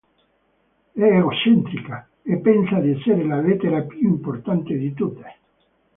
È 0.93 0.99
egocentrica 1.03 2.09
e 2.23 2.39
pensa 2.39 2.79
di 2.79 2.89
essere 2.89 3.23
la 3.23 3.39
lettera 3.39 3.83
più 3.83 3.99
importante 3.99 4.75
di 4.75 4.95
tutte. 4.95 5.35